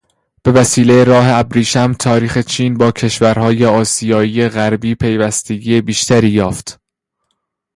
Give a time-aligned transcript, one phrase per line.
[0.45, 6.79] بوسیلهٔ راه ابریشم تاریخ چین با کشورهای آسیای غربی پیوستگی بیشتری یافت.